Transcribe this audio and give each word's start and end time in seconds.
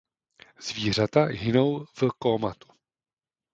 Zvířata 0.59 1.23
hynou 1.25 1.85
v 1.85 2.03
kómatu. 2.19 2.67